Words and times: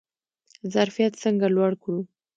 ظرفیت 0.73 1.13
څنګه 1.23 1.47
لوړ 1.55 1.71
کړو؟ 1.81 1.99